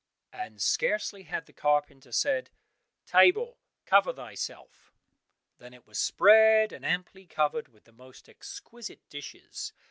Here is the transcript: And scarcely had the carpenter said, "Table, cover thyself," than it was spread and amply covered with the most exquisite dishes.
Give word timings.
And 0.33 0.59
scarcely 0.59 1.25
had 1.25 1.45
the 1.45 1.53
carpenter 1.53 2.11
said, 2.11 2.49
"Table, 3.05 3.59
cover 3.85 4.11
thyself," 4.11 4.91
than 5.59 5.75
it 5.75 5.85
was 5.85 5.99
spread 5.99 6.71
and 6.71 6.83
amply 6.83 7.27
covered 7.27 7.67
with 7.67 7.83
the 7.83 7.91
most 7.93 8.27
exquisite 8.27 9.07
dishes. 9.09 9.73